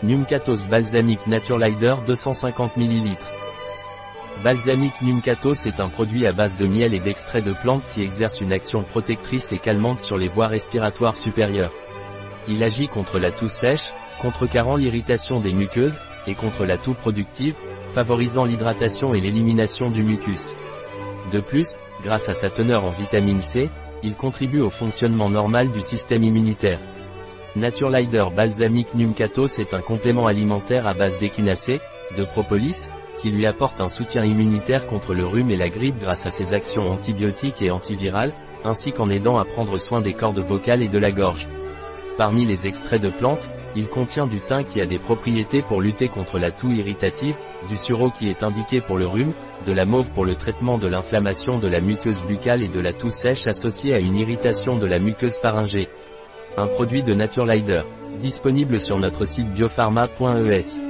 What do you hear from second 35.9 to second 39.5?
grâce à ses actions antibiotiques et antivirales, ainsi qu'en aidant à